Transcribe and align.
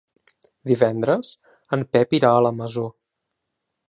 Divendres 0.69 1.29
en 1.77 1.85
Pep 1.97 2.15
irà 2.21 2.31
a 2.39 2.43
la 2.47 2.53
Masó. 2.63 2.87